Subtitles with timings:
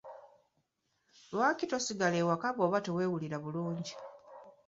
[1.31, 3.93] Lwaki tosigala ewaka bw'oba teweewulira bulungi?